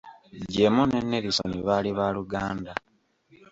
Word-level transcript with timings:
Gemo 0.53 0.83
ne 0.87 0.99
Nelisoni 1.09 1.59
baali 1.67 1.91
ba 1.97 2.05
luganda. 2.15 2.73